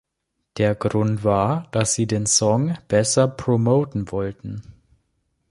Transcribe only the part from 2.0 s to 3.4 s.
den Song besser